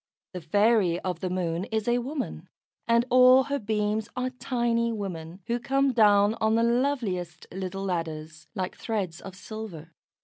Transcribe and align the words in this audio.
The 0.33 0.41
fairy 0.41 0.99
of 1.01 1.19
the 1.19 1.29
Moon 1.29 1.65
is 1.65 1.87
a 1.87 1.99
woman, 1.99 2.49
and 2.87 3.05
all 3.11 3.43
her 3.43 3.59
beams 3.59 4.09
are 4.15 4.31
tiny 4.31 4.91
women, 4.91 5.41
who 5.45 5.59
come 5.59 5.93
down 5.93 6.33
on 6.41 6.55
the 6.55 6.63
loveliest 6.63 7.45
little 7.51 7.83
ladders, 7.85 8.47
like 8.55 8.75
threads 8.75 9.21
of 9.21 9.35
silver. 9.35 9.91